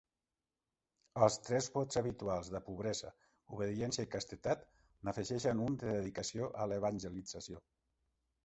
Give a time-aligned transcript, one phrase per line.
[1.25, 3.11] Als tres vots habituals de pobresa,
[3.57, 4.65] obediència i castedat,
[5.09, 7.63] n'afegeixen un de dedicació a l'evangelització.